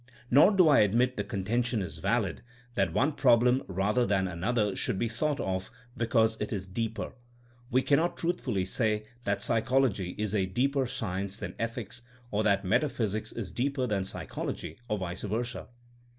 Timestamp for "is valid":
1.83-2.41